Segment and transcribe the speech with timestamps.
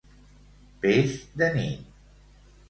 [0.85, 1.13] Peix
[1.43, 1.85] de nit.